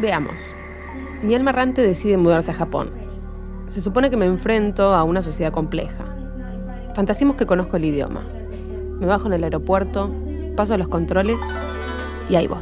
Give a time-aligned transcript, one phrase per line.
[0.00, 0.54] Veamos.
[1.22, 2.90] Mi alma errante decide mudarse a Japón.
[3.66, 6.04] Se supone que me enfrento a una sociedad compleja.
[6.94, 8.26] Fantasimos que conozco el idioma.
[9.00, 10.10] Me bajo en el aeropuerto,
[10.56, 11.40] paso los controles
[12.28, 12.58] y ahí voy.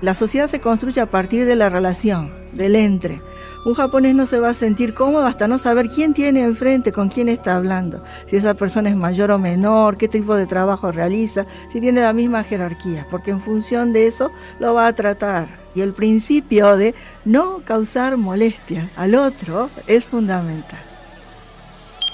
[0.00, 3.20] La sociedad se construye a partir de la relación, del entre.
[3.68, 7.10] Un japonés no se va a sentir cómodo hasta no saber quién tiene enfrente, con
[7.10, 11.44] quién está hablando, si esa persona es mayor o menor, qué tipo de trabajo realiza,
[11.70, 15.48] si tiene la misma jerarquía, porque en función de eso lo va a tratar.
[15.74, 16.94] Y el principio de
[17.26, 20.80] no causar molestia al otro es fundamental.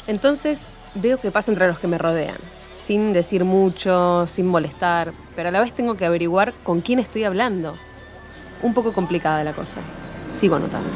[0.08, 2.38] Entonces veo que pasa entre los que me rodean,
[2.74, 7.22] sin decir mucho, sin molestar, pero a la vez tengo que averiguar con quién estoy
[7.22, 7.76] hablando.
[8.60, 9.80] Un poco complicada la cosa.
[10.34, 10.90] Sigo anotando.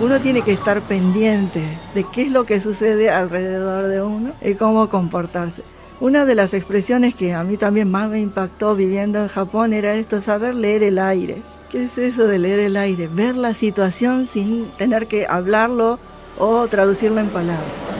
[0.00, 1.62] Uno tiene que estar pendiente
[1.94, 5.62] de qué es lo que sucede alrededor de uno y cómo comportarse.
[6.00, 9.94] Una de las expresiones que a mí también más me impactó viviendo en Japón era
[9.94, 11.42] esto, saber leer el aire.
[11.70, 13.08] ¿Qué es eso de leer el aire?
[13.08, 15.98] Ver la situación sin tener que hablarlo
[16.38, 17.91] o traducirlo en palabras.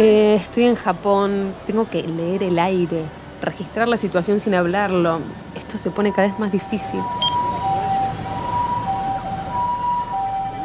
[0.00, 3.02] Eh, estoy en Japón, tengo que leer el aire,
[3.42, 5.18] registrar la situación sin hablarlo.
[5.56, 7.00] Esto se pone cada vez más difícil.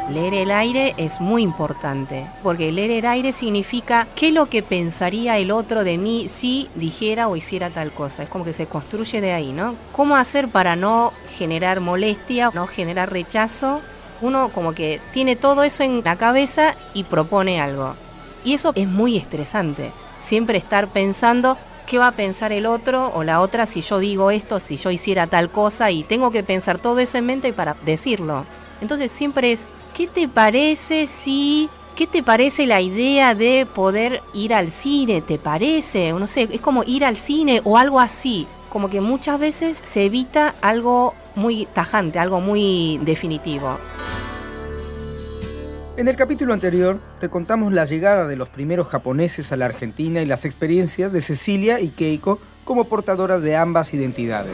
[0.08, 4.62] Leer el aire es muy importante, porque leer el aire significa qué es lo que
[4.62, 8.22] pensaría el otro de mí si dijera o hiciera tal cosa.
[8.22, 9.74] Es como que se construye de ahí, ¿no?
[9.90, 13.80] ¿Cómo hacer para no generar molestia, no generar rechazo?
[14.20, 17.96] Uno como que tiene todo eso en la cabeza y propone algo.
[18.44, 19.90] Y eso es muy estresante.
[20.20, 21.56] Siempre estar pensando
[21.86, 24.90] qué va a pensar el otro o la otra si yo digo esto, si yo
[24.90, 28.44] hiciera tal cosa y tengo que pensar todo eso en mente para decirlo.
[28.80, 31.68] Entonces siempre es, ¿qué te parece si...
[31.94, 35.22] ¿Qué te parece la idea de poder ir al cine?
[35.22, 36.12] ¿Te parece?
[36.12, 38.48] No sé, es como ir al cine o algo así.
[38.68, 43.78] Como que muchas veces se evita algo muy tajante, algo muy definitivo.
[45.96, 50.20] En el capítulo anterior te contamos la llegada de los primeros japoneses a la Argentina
[50.20, 54.52] y las experiencias de Cecilia y Keiko como portadoras de ambas identidades.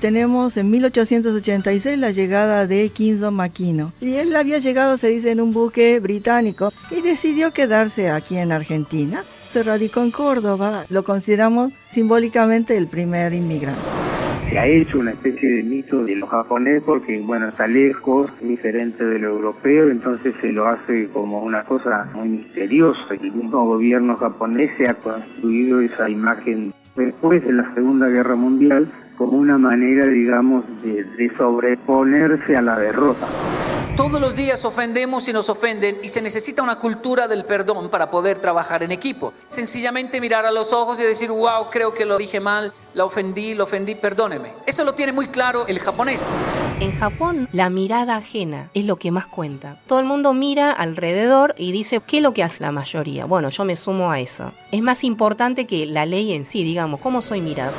[0.00, 3.92] Tenemos en 1886 la llegada de Kinzo Makino.
[4.00, 8.50] Y él había llegado, se dice, en un buque británico y decidió quedarse aquí en
[8.50, 9.22] Argentina.
[9.50, 10.84] Se radicó en Córdoba.
[10.88, 14.11] Lo consideramos simbólicamente el primer inmigrante
[14.48, 19.04] se ha hecho una especie de mito de los japoneses porque, bueno, está lejos, diferente
[19.04, 23.00] de lo europeo, entonces se lo hace como una cosa muy misteriosa.
[23.10, 28.88] El mismo gobierno japonés se ha construido esa imagen después de la Segunda Guerra Mundial
[29.16, 33.26] como una manera, digamos, de sobreponerse a la derrota.
[33.96, 38.10] Todos los días ofendemos y nos ofenden y se necesita una cultura del perdón para
[38.10, 39.34] poder trabajar en equipo.
[39.48, 43.54] Sencillamente mirar a los ojos y decir, wow, creo que lo dije mal, la ofendí,
[43.54, 44.54] lo ofendí, perdóneme.
[44.66, 46.24] Eso lo tiene muy claro el japonés.
[46.80, 49.78] En Japón, la mirada ajena es lo que más cuenta.
[49.86, 53.26] Todo el mundo mira alrededor y dice, ¿qué es lo que hace la mayoría?
[53.26, 54.52] Bueno, yo me sumo a eso.
[54.70, 57.72] Es más importante que la ley en sí, digamos, cómo soy mirado.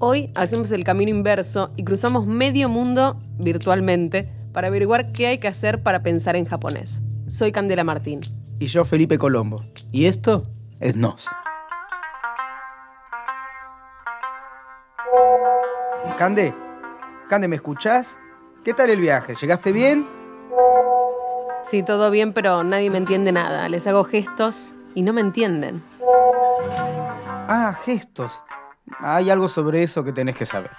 [0.00, 5.48] Hoy hacemos el camino inverso y cruzamos medio mundo virtualmente para averiguar qué hay que
[5.48, 7.00] hacer para pensar en japonés.
[7.26, 8.20] Soy Candela Martín.
[8.60, 9.64] Y yo Felipe Colombo.
[9.90, 10.46] Y esto
[10.78, 11.26] es Nos.
[16.16, 16.54] Cande,
[17.28, 18.18] Cande, ¿me escuchás?
[18.64, 19.34] ¿Qué tal el viaje?
[19.34, 20.06] ¿Llegaste bien?
[21.64, 23.68] Sí, todo bien, pero nadie me entiende nada.
[23.68, 25.82] Les hago gestos y no me entienden.
[27.48, 28.44] Ah, gestos.
[29.00, 30.70] Hay algo sobre eso que tenés que saber.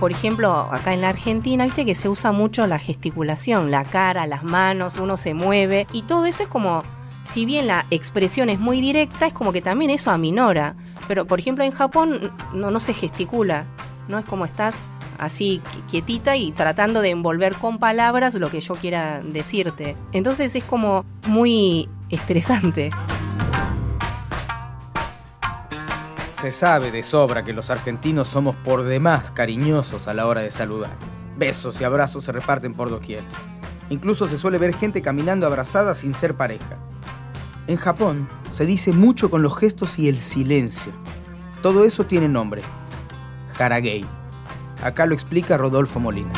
[0.00, 4.26] Por ejemplo, acá en la Argentina, viste que se usa mucho la gesticulación, la cara,
[4.26, 6.82] las manos, uno se mueve y todo eso es como,
[7.24, 10.74] si bien la expresión es muy directa, es como que también eso aminora.
[11.08, 13.64] Pero, por ejemplo, en Japón no, no se gesticula,
[14.08, 14.84] no es como estás
[15.18, 19.96] así quietita y tratando de envolver con palabras lo que yo quiera decirte.
[20.12, 22.90] Entonces es como muy estresante.
[26.44, 30.50] Se sabe de sobra que los argentinos somos por demás cariñosos a la hora de
[30.50, 30.94] saludar.
[31.38, 33.22] Besos y abrazos se reparten por doquier.
[33.88, 36.76] Incluso se suele ver gente caminando abrazada sin ser pareja.
[37.66, 40.92] En Japón se dice mucho con los gestos y el silencio.
[41.62, 42.60] Todo eso tiene nombre.
[43.58, 44.04] Haragei.
[44.82, 46.32] Acá lo explica Rodolfo Molina.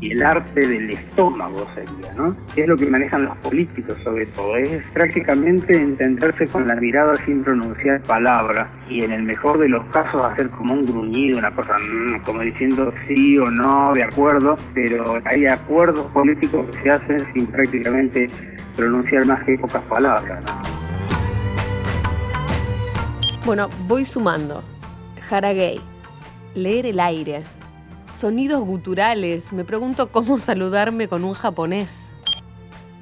[0.00, 2.36] Y el arte del estómago sería, ¿no?
[2.54, 7.42] Es lo que manejan los políticos sobre todo, es prácticamente entenderse con la mirada sin
[7.42, 11.76] pronunciar palabras y en el mejor de los casos hacer como un gruñido, una cosa
[11.78, 17.26] mm, como diciendo sí o no, de acuerdo, pero hay acuerdos políticos que se hacen
[17.32, 18.26] sin prácticamente
[18.76, 20.42] pronunciar más que pocas palabras.
[23.44, 24.62] Bueno, voy sumando.
[25.30, 25.80] Haragay,
[26.54, 27.42] leer el aire,
[28.10, 29.52] sonidos guturales.
[29.52, 32.12] Me pregunto cómo saludarme con un japonés.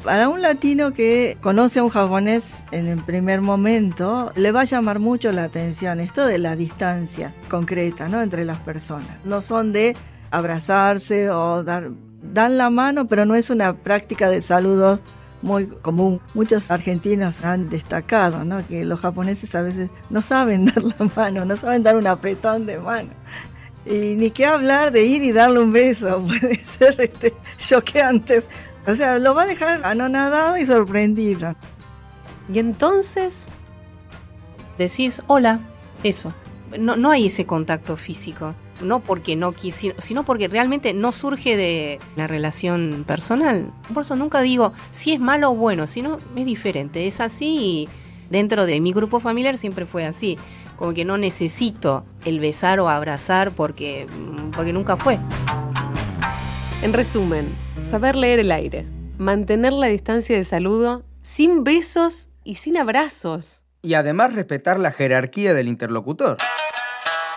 [0.04, 4.64] Para un latino que conoce a un japonés en el primer momento, le va a
[4.64, 8.20] llamar mucho la atención esto de la distancia concreta ¿no?
[8.20, 9.08] entre las personas.
[9.24, 9.96] No son de
[10.30, 11.90] abrazarse o dar,
[12.22, 15.00] dan la mano, pero no es una práctica de saludos
[15.40, 16.20] muy común.
[16.34, 18.66] Muchos argentinos han destacado ¿no?
[18.66, 22.66] que los japoneses a veces no saben dar la mano, no saben dar un apretón
[22.66, 23.08] de mano.
[23.86, 28.42] Y ni qué hablar de ir y darle un beso, puede ser este, choqueante.
[28.86, 31.54] O sea, lo va a dejar anonadado y sorprendido.
[32.52, 33.48] Y entonces
[34.78, 35.60] decís hola,
[36.02, 36.34] eso.
[36.78, 38.54] No, no hay ese contacto físico.
[38.82, 43.72] No porque no quisiera, sino porque realmente no surge de la relación personal.
[43.92, 47.06] Por eso nunca digo si es malo o bueno, sino es diferente.
[47.06, 47.88] Es así y
[48.31, 50.36] dentro de mi grupo familiar siempre fue así.
[50.76, 54.06] Como que no necesito el besar o abrazar porque,
[54.54, 55.18] porque nunca fue.
[56.82, 58.86] En resumen, saber leer el aire,
[59.18, 63.62] mantener la distancia de saludo sin besos y sin abrazos.
[63.80, 66.36] Y además respetar la jerarquía del interlocutor.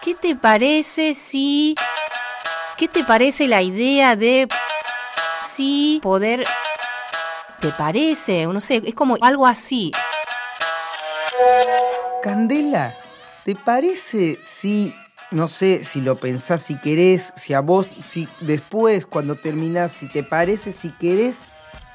[0.01, 1.75] ¿Qué te parece si...
[2.77, 4.47] ¿Qué te parece la idea de...
[5.45, 6.45] si poder...
[7.59, 8.45] ¿Te parece?
[8.47, 9.91] No sé, es como algo así.
[12.21, 12.95] Candela,
[13.47, 14.93] ¿te parece si
[15.31, 20.09] no sé si lo pensás, si querés, si a vos, si después, cuando terminás, si
[20.09, 21.43] te parece, si querés,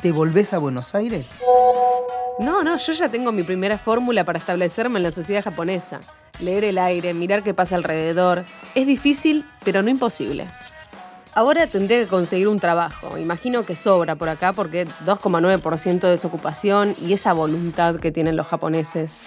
[0.00, 1.26] te volvés a Buenos Aires?
[2.38, 6.00] No, no, yo ya tengo mi primera fórmula para establecerme en la sociedad japonesa.
[6.40, 8.46] Leer el aire, mirar qué pasa alrededor.
[8.74, 10.48] Es difícil, pero no imposible.
[11.34, 13.18] Ahora tendré que conseguir un trabajo.
[13.18, 18.46] Imagino que sobra por acá porque 2,9% de desocupación y esa voluntad que tienen los
[18.46, 19.22] japoneses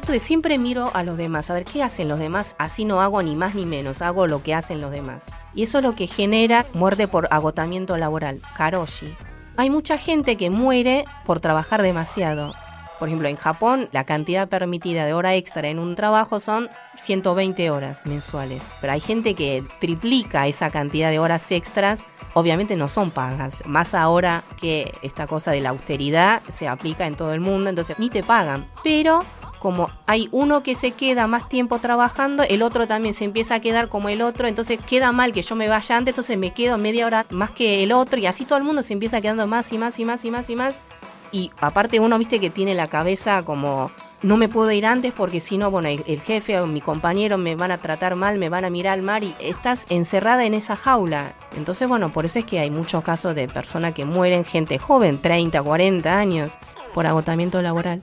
[0.00, 3.02] esto de siempre miro a los demás, a ver qué hacen los demás, así no
[3.02, 5.26] hago ni más ni menos, hago lo que hacen los demás.
[5.52, 9.14] Y eso es lo que genera muerte por agotamiento laboral, karoshi.
[9.58, 12.54] Hay mucha gente que muere por trabajar demasiado.
[12.98, 17.70] Por ejemplo, en Japón la cantidad permitida de hora extra en un trabajo son 120
[17.70, 18.62] horas mensuales.
[18.80, 22.04] Pero hay gente que triplica esa cantidad de horas extras.
[22.32, 23.66] Obviamente no son pagas.
[23.66, 27.98] Más ahora que esta cosa de la austeridad se aplica en todo el mundo, entonces
[27.98, 28.66] ni te pagan.
[28.82, 29.24] Pero
[29.60, 33.60] como hay uno que se queda más tiempo trabajando, el otro también se empieza a
[33.60, 36.78] quedar como el otro, entonces queda mal que yo me vaya antes, entonces me quedo
[36.78, 39.72] media hora más que el otro y así todo el mundo se empieza quedando más
[39.72, 40.80] y más y más y más y más.
[41.32, 43.92] Y aparte uno, viste, que tiene la cabeza como,
[44.22, 47.54] no me puedo ir antes porque si no, bueno, el, jefe o mi compañero me
[47.54, 50.74] van a tratar mal, me van a mirar al mar y estás encerrada en esa
[50.74, 51.34] jaula.
[51.56, 55.18] Entonces, bueno, por eso es que hay muchos casos de personas que mueren, gente joven,
[55.18, 56.52] 30, 40 años,
[56.94, 58.02] por agotamiento laboral.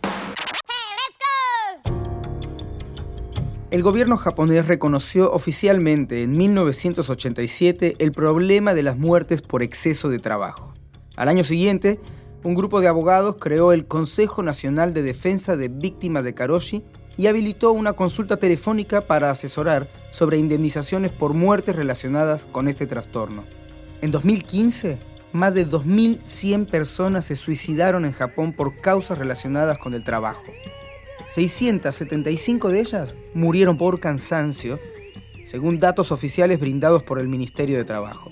[3.70, 10.20] El gobierno japonés reconoció oficialmente en 1987 el problema de las muertes por exceso de
[10.20, 10.74] trabajo.
[11.18, 12.00] Al año siguiente,
[12.46, 16.86] un grupo de abogados creó el Consejo Nacional de Defensa de Víctimas de Karoshi
[17.18, 23.44] y habilitó una consulta telefónica para asesorar sobre indemnizaciones por muertes relacionadas con este trastorno.
[24.02, 24.98] En 2015,
[25.34, 30.54] más de 2.100 personas se suicidaron en Japón por causas relacionadas con el trabajo.
[31.30, 34.80] 675 de ellas murieron por cansancio,
[35.46, 38.32] según datos oficiales brindados por el Ministerio de Trabajo.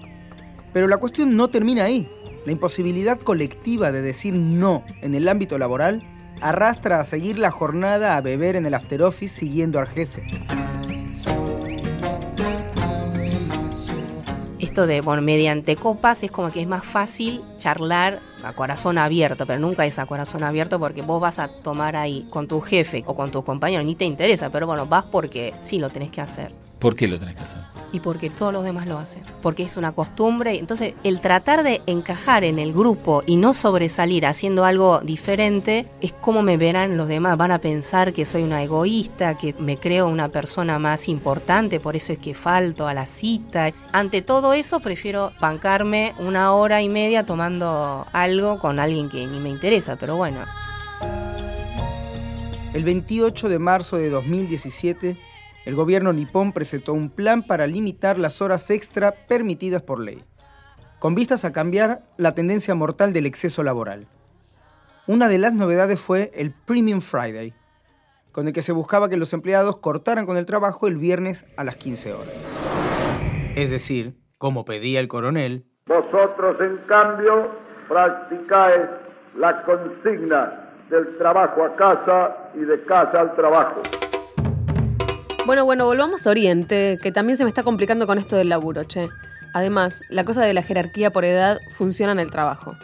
[0.73, 2.09] Pero la cuestión no termina ahí.
[2.45, 6.01] La imposibilidad colectiva de decir no en el ámbito laboral
[6.41, 10.25] arrastra a seguir la jornada a beber en el after office siguiendo al jefe.
[14.65, 19.45] Esto de, bueno, mediante copas es como que es más fácil charlar a corazón abierto,
[19.45, 23.03] pero nunca es a corazón abierto porque vos vas a tomar ahí con tu jefe
[23.05, 26.21] o con tus compañeros, ni te interesa, pero bueno, vas porque sí lo tenés que
[26.21, 26.64] hacer.
[26.85, 27.61] ¿Por qué lo tenés que hacer?
[27.93, 29.23] Y porque todos los demás lo hacen.
[29.41, 30.59] Porque es una costumbre.
[30.59, 36.13] Entonces, el tratar de encajar en el grupo y no sobresalir haciendo algo diferente es
[36.13, 37.37] como me verán los demás.
[37.37, 41.95] Van a pensar que soy una egoísta, que me creo una persona más importante, por
[41.95, 43.73] eso es que falto a la cita.
[43.91, 49.39] Ante todo eso, prefiero bancarme una hora y media tomando algo con alguien que ni
[49.39, 50.41] me interesa, pero bueno.
[52.75, 55.17] El 28 de marzo de 2017
[55.65, 60.23] el gobierno nipón presentó un plan para limitar las horas extra permitidas por ley,
[60.99, 64.07] con vistas a cambiar la tendencia mortal del exceso laboral.
[65.07, 67.53] Una de las novedades fue el Premium Friday,
[68.31, 71.63] con el que se buscaba que los empleados cortaran con el trabajo el viernes a
[71.63, 72.33] las 15 horas.
[73.55, 77.51] Es decir, como pedía el coronel, vosotros en cambio
[77.87, 78.81] practicáis
[79.37, 83.81] la consigna del trabajo a casa y de casa al trabajo.
[85.45, 88.83] Bueno, bueno, volvamos a Oriente, que también se me está complicando con esto del laburo,
[88.83, 89.09] che.
[89.53, 92.75] Además, la cosa de la jerarquía por edad funciona en el trabajo.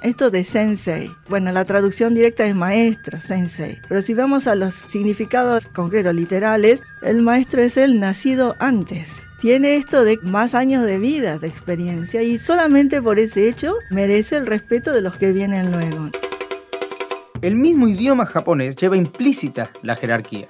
[0.00, 4.74] Esto de sensei, bueno, la traducción directa es maestro, sensei, pero si vamos a los
[4.74, 9.24] significados concretos, literales, el maestro es el nacido antes.
[9.40, 14.36] Tiene esto de más años de vida, de experiencia, y solamente por ese hecho merece
[14.36, 16.10] el respeto de los que vienen luego.
[17.42, 20.46] El mismo idioma japonés lleva implícita la jerarquía.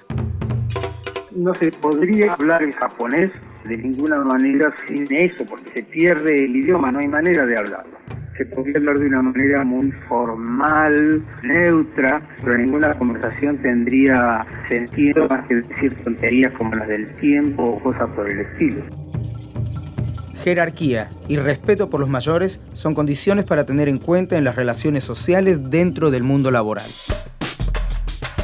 [1.35, 3.31] No se podría hablar el japonés
[3.65, 7.99] de ninguna manera sin eso, porque se pierde el idioma, no hay manera de hablarlo
[8.37, 15.47] se podría hablar de una manera muy formal, neutra, pero ninguna conversación tendría sentido más
[15.47, 18.83] que decir tonterías como las del tiempo o cosas por el estilo.
[20.43, 25.05] Jerarquía y respeto por los mayores son condiciones para tener en cuenta en las relaciones
[25.05, 26.85] sociales dentro del mundo laboral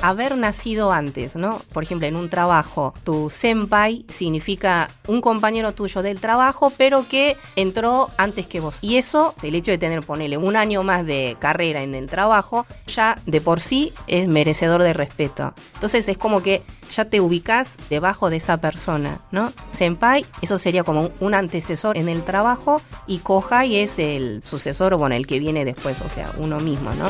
[0.02, 1.60] haber nacido antes, ¿no?
[1.72, 7.36] Por ejemplo, en un trabajo, tu senpai significa un compañero tuyo del trabajo, pero que
[7.56, 8.78] entró antes que vos.
[8.80, 12.66] Y eso, el hecho de tener, ponele, un año más de carrera en el trabajo,
[12.86, 15.54] ya de por sí es merecedor de respeto.
[15.74, 19.52] Entonces es como que ya te ubicas debajo de esa persona, ¿no?
[19.70, 25.14] Senpai, eso sería como un antecesor en el trabajo y Kohai es el sucesor, bueno,
[25.14, 27.08] el que viene después, o sea, uno mismo, ¿no?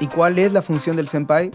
[0.00, 1.50] ¿Y cuál es la función del senpai?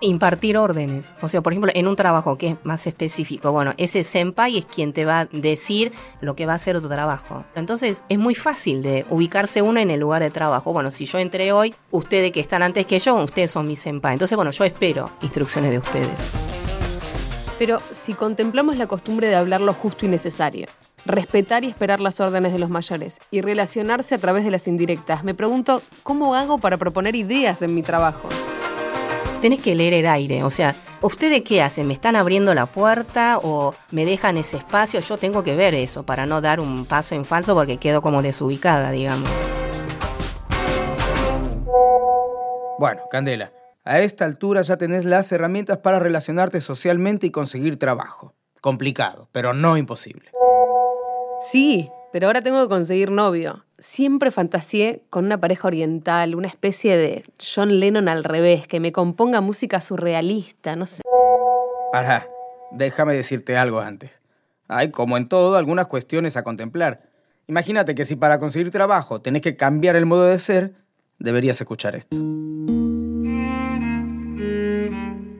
[0.00, 1.14] Impartir órdenes.
[1.22, 4.66] O sea, por ejemplo, en un trabajo que es más específico, bueno, ese senpai es
[4.66, 7.44] quien te va a decir lo que va a hacer tu trabajo.
[7.54, 10.74] Entonces, es muy fácil de ubicarse uno en el lugar de trabajo.
[10.74, 14.12] Bueno, si yo entré hoy, ustedes que están antes que yo, ustedes son mi senpai.
[14.12, 16.18] Entonces, bueno, yo espero instrucciones de ustedes.
[17.58, 20.66] Pero si contemplamos la costumbre de hablar lo justo y necesario,
[21.04, 25.24] respetar y esperar las órdenes de los mayores y relacionarse a través de las indirectas.
[25.24, 28.28] Me pregunto, ¿cómo hago para proponer ideas en mi trabajo?
[29.40, 31.86] Tenés que leer el aire, o sea, ¿ustedes qué hacen?
[31.86, 35.00] ¿Me están abriendo la puerta o me dejan ese espacio?
[35.00, 38.22] Yo tengo que ver eso para no dar un paso en falso porque quedo como
[38.22, 39.28] desubicada, digamos.
[42.78, 43.52] Bueno, Candela,
[43.84, 48.34] a esta altura ya tenés las herramientas para relacionarte socialmente y conseguir trabajo.
[48.62, 50.33] Complicado, pero no imposible.
[51.50, 53.64] Sí, pero ahora tengo que conseguir novio.
[53.78, 58.92] Siempre fantaseé con una pareja oriental, una especie de John Lennon al revés, que me
[58.92, 61.02] componga música surrealista, no sé.
[61.92, 62.26] Pará,
[62.72, 64.10] déjame decirte algo antes.
[64.68, 67.02] Hay, como en todo, algunas cuestiones a contemplar.
[67.46, 70.72] Imagínate que si para conseguir trabajo tenés que cambiar el modo de ser,
[71.18, 72.16] deberías escuchar esto.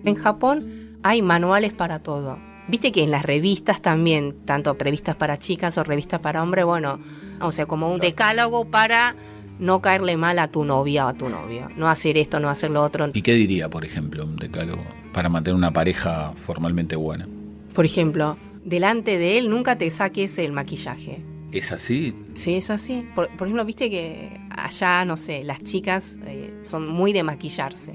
[0.07, 5.39] En Japón hay manuales para todo Viste que en las revistas también, tanto revistas para
[5.39, 6.99] chicas o revistas para hombres, bueno,
[7.41, 9.15] o sea, como un decálogo para
[9.59, 11.69] no caerle mal a tu novia o a tu novio.
[11.77, 13.11] No hacer esto, no hacer lo otro.
[13.13, 17.29] ¿Y qué diría, por ejemplo, un decálogo para mantener una pareja formalmente buena?
[17.75, 21.23] Por ejemplo, delante de él nunca te saques el maquillaje.
[21.53, 22.15] ¿Es así?
[22.35, 23.07] Sí, es así.
[23.15, 27.95] Por, ejemplo, viste que allá, no sé, las chicas eh, son muy de maquillarse.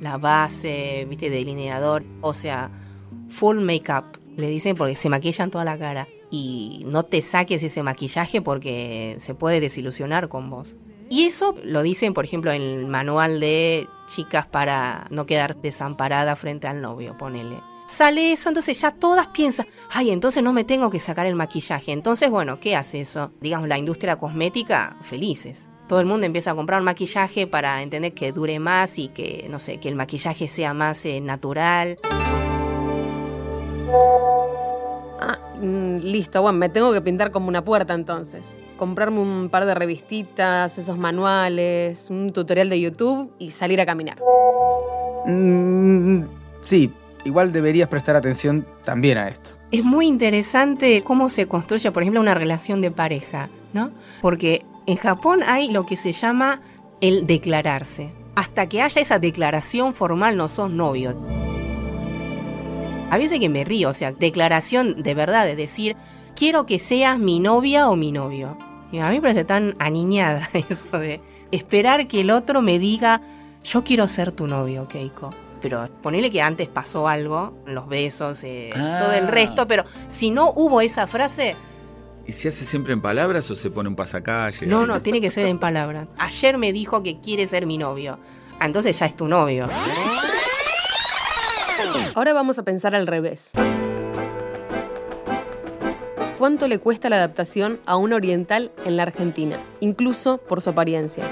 [0.00, 2.04] La base, viste, delineador.
[2.20, 2.70] O sea,
[3.28, 6.08] full makeup, le dicen porque se maquillan toda la cara.
[6.30, 10.76] Y no te saques ese maquillaje porque se puede desilusionar con vos.
[11.10, 16.36] Y eso lo dicen, por ejemplo, en el manual de chicas para no quedar desamparada
[16.36, 17.60] frente al novio, ponele.
[17.86, 21.92] Sale eso, entonces ya todas piensan, ay, entonces no me tengo que sacar el maquillaje.
[21.92, 23.30] Entonces, bueno, ¿qué hace eso?
[23.42, 25.68] Digamos, la industria cosmética, felices.
[25.86, 29.58] Todo el mundo empieza a comprar maquillaje para entender que dure más y que, no
[29.58, 31.98] sé, que el maquillaje sea más eh, natural.
[35.20, 38.58] Ah, mm, listo, bueno, me tengo que pintar como una puerta entonces.
[38.76, 44.18] Comprarme un par de revistitas, esos manuales, un tutorial de YouTube y salir a caminar.
[45.26, 46.22] Mm,
[46.60, 46.92] sí,
[47.24, 49.50] igual deberías prestar atención también a esto.
[49.70, 53.90] Es muy interesante cómo se construye, por ejemplo, una relación de pareja, ¿no?
[54.20, 56.60] Porque en Japón hay lo que se llama
[57.00, 58.12] el declararse.
[58.34, 61.14] Hasta que haya esa declaración formal no sos novio.
[63.12, 65.96] A veces que me río, o sea, declaración de verdad, de decir,
[66.34, 68.56] quiero que seas mi novia o mi novio.
[68.90, 73.20] Y a mí me parece tan aniñada eso de esperar que el otro me diga,
[73.64, 75.30] yo quiero ser tu novio, Keiko.
[75.60, 78.98] pero ponele que antes pasó algo, los besos, eh, Ah.
[79.02, 81.54] todo el resto, pero si no hubo esa frase,
[82.26, 84.64] ¿Y se hace siempre en palabras o se pone un pasacalle?
[84.66, 86.06] no, no, tiene que ser en palabras.
[86.18, 88.18] Ayer me dijo que quiere ser mi novio.
[88.60, 89.68] Ah, entonces ya es tu novio.
[92.14, 93.52] Ahora vamos a pensar al revés.
[96.38, 101.24] ¿Cuánto le cuesta la adaptación a un oriental en la Argentina, incluso por su apariencia?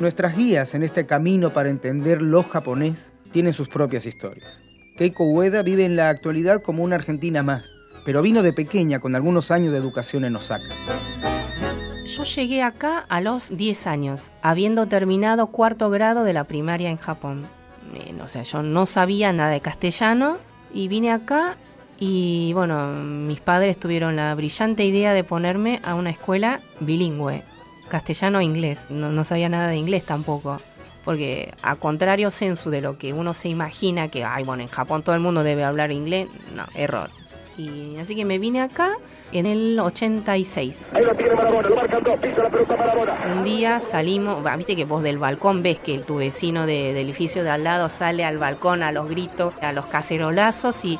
[0.00, 4.48] Nuestras guías en este camino para entender lo japonés tienen sus propias historias.
[4.98, 7.70] Keiko Ueda vive en la actualidad como una argentina más,
[8.04, 10.68] pero vino de pequeña con algunos años de educación en Osaka.
[12.06, 16.96] Yo llegué acá a los 10 años, habiendo terminado cuarto grado de la primaria en
[16.96, 17.46] Japón.
[18.22, 20.38] O sea, yo no sabía nada de castellano
[20.72, 21.56] y vine acá
[21.98, 27.42] y bueno, mis padres tuvieron la brillante idea de ponerme a una escuela bilingüe,
[27.88, 28.86] castellano e inglés.
[28.88, 30.60] No, no sabía nada de inglés tampoco.
[31.04, 35.02] Porque a contrario censu de lo que uno se imagina que, ay, bueno, en Japón
[35.02, 37.10] todo el mundo debe hablar inglés, no, error.
[37.60, 38.92] Y así que me vine acá
[39.32, 40.90] en el 86.
[43.36, 47.44] Un día salimos, viste que vos del balcón ves que tu vecino de- del edificio
[47.44, 50.98] de al lado sale al balcón a los gritos, a los cacerolazos y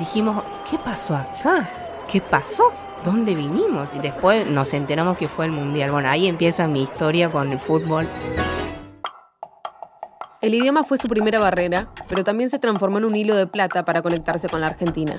[0.00, 1.68] dijimos, ¿qué pasó acá?
[2.10, 2.72] ¿Qué pasó?
[3.04, 3.94] ¿Dónde vinimos?
[3.94, 5.92] Y después nos enteramos que fue el Mundial.
[5.92, 8.08] Bueno, ahí empieza mi historia con el fútbol.
[10.40, 13.84] El idioma fue su primera barrera, pero también se transformó en un hilo de plata
[13.84, 15.18] para conectarse con la Argentina.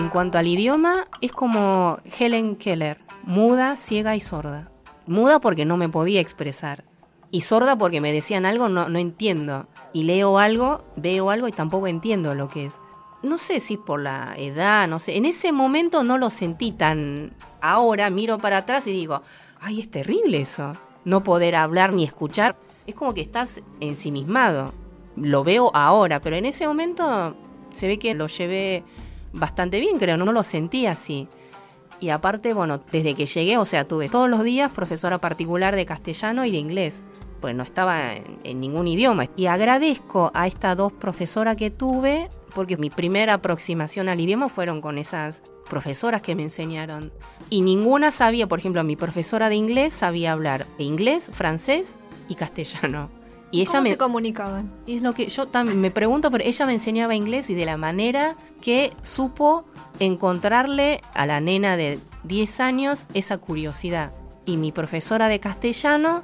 [0.00, 4.70] En cuanto al idioma, es como Helen Keller, muda, ciega y sorda.
[5.06, 6.84] Muda porque no me podía expresar.
[7.30, 9.68] Y sorda porque me decían algo, no, no entiendo.
[9.92, 12.80] Y leo algo, veo algo y tampoco entiendo lo que es.
[13.22, 15.18] No sé si por la edad, no sé.
[15.18, 17.34] En ese momento no lo sentí tan...
[17.60, 19.20] Ahora miro para atrás y digo,
[19.60, 20.72] ay, es terrible eso.
[21.04, 22.56] No poder hablar ni escuchar.
[22.86, 24.72] Es como que estás ensimismado.
[25.14, 27.36] Lo veo ahora, pero en ese momento
[27.70, 28.82] se ve que lo llevé
[29.32, 31.28] bastante bien, creo, no lo sentí así.
[32.00, 35.84] Y aparte, bueno, desde que llegué, o sea, tuve todos los días profesora particular de
[35.84, 37.02] castellano y de inglés,
[37.40, 39.28] pues no estaba en ningún idioma.
[39.36, 44.80] Y agradezco a estas dos profesoras que tuve, porque mi primera aproximación al idioma fueron
[44.80, 47.12] con esas profesoras que me enseñaron.
[47.50, 53.19] Y ninguna sabía, por ejemplo, mi profesora de inglés sabía hablar inglés, francés y castellano.
[53.50, 54.70] Y ella ¿Cómo me, se comunicaban?
[54.86, 57.76] es lo que yo también me pregunto, pero ella me enseñaba inglés y de la
[57.76, 59.64] manera que supo
[59.98, 64.12] encontrarle a la nena de 10 años esa curiosidad.
[64.46, 66.22] Y mi profesora de castellano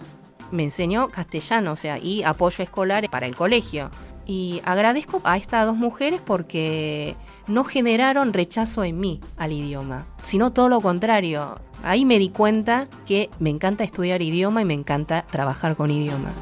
[0.50, 3.90] me enseñó castellano, o sea, y apoyo escolar para el colegio.
[4.24, 10.52] Y agradezco a estas dos mujeres porque no generaron rechazo en mí al idioma, sino
[10.52, 11.60] todo lo contrario.
[11.84, 16.32] Ahí me di cuenta que me encanta estudiar idioma y me encanta trabajar con idioma.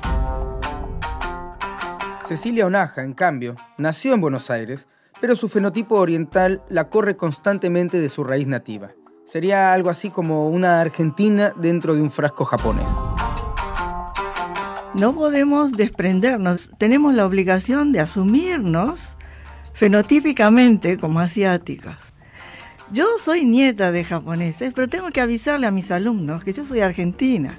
[2.26, 4.86] Cecilia Onaja, en cambio, nació en Buenos Aires,
[5.20, 8.92] pero su fenotipo oriental la corre constantemente de su raíz nativa.
[9.26, 12.88] Sería algo así como una argentina dentro de un frasco japonés.
[14.94, 19.16] No podemos desprendernos, tenemos la obligación de asumirnos
[19.74, 22.14] fenotípicamente como asiáticas.
[22.90, 26.80] Yo soy nieta de japoneses, pero tengo que avisarle a mis alumnos que yo soy
[26.80, 27.52] argentina,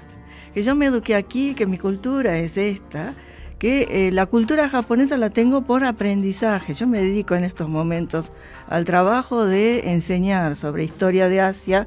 [0.54, 3.12] que yo me eduqué aquí, que mi cultura es esta,
[3.58, 6.74] que eh, la cultura japonesa la tengo por aprendizaje.
[6.74, 8.32] Yo me dedico en estos momentos
[8.68, 11.86] al trabajo de enseñar sobre historia de Asia,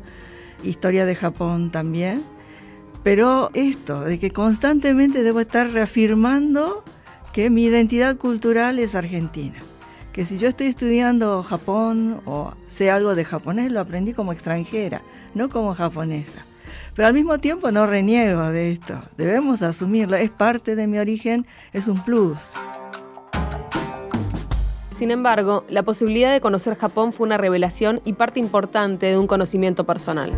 [0.63, 2.23] historia de Japón también,
[3.03, 6.83] pero esto, de que constantemente debo estar reafirmando
[7.31, 9.59] que mi identidad cultural es argentina.
[10.11, 15.01] Que si yo estoy estudiando Japón o sé algo de japonés, lo aprendí como extranjera,
[15.35, 16.45] no como japonesa.
[16.95, 18.99] Pero al mismo tiempo no reniego de esto.
[19.17, 20.17] Debemos asumirlo.
[20.17, 22.51] Es parte de mi origen, es un plus.
[24.91, 29.27] Sin embargo, la posibilidad de conocer Japón fue una revelación y parte importante de un
[29.27, 30.33] conocimiento personal.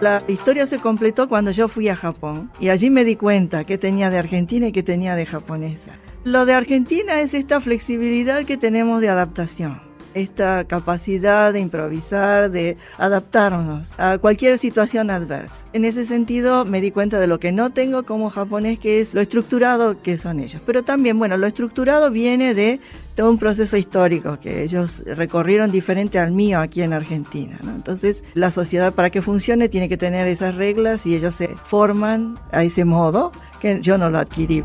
[0.00, 3.78] La historia se completó cuando yo fui a Japón y allí me di cuenta que
[3.78, 5.92] tenía de argentina y que tenía de japonesa.
[6.24, 9.80] Lo de Argentina es esta flexibilidad que tenemos de adaptación,
[10.14, 15.64] esta capacidad de improvisar, de adaptarnos a cualquier situación adversa.
[15.72, 19.14] En ese sentido me di cuenta de lo que no tengo como japonés, que es
[19.14, 20.62] lo estructurado que son ellos.
[20.64, 22.80] Pero también, bueno, lo estructurado viene de
[23.14, 27.58] todo un proceso histórico que ellos recorrieron diferente al mío aquí en Argentina.
[27.62, 32.38] Entonces, la sociedad para que funcione tiene que tener esas reglas y ellos se forman
[32.50, 34.64] a ese modo que yo no lo adquirí.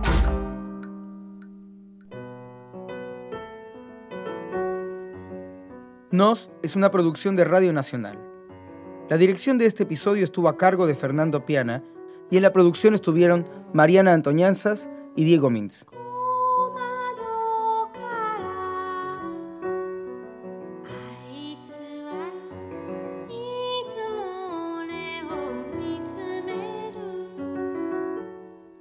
[6.19, 8.19] Nos es una producción de Radio Nacional.
[9.08, 11.82] La dirección de este episodio estuvo a cargo de Fernando Piana
[12.29, 15.86] y en la producción estuvieron Mariana Antoñanzas y Diego Mintz.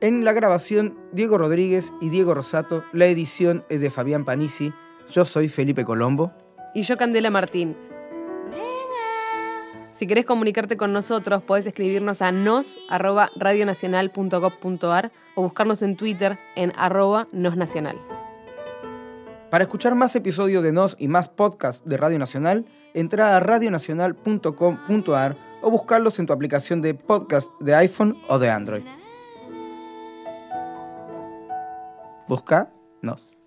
[0.01, 2.83] En la grabación, Diego Rodríguez y Diego Rosato.
[2.92, 4.72] La edición es de Fabián Panisi.
[5.09, 6.33] Yo soy Felipe Colombo.
[6.74, 7.76] Y yo Candela Martín.
[9.90, 17.26] Si querés comunicarte con nosotros, podés escribirnos a nos.radionacional.gov.ar o buscarnos en Twitter en arroba
[17.33, 17.96] nosnacional.
[19.50, 25.37] Para escuchar más episodios de Nos y más podcasts de Radio Nacional, entra a radionacional.com.ar
[25.62, 28.85] o buscarlos en tu aplicación de podcast de iPhone o de Android.
[32.28, 33.38] Busca Nos.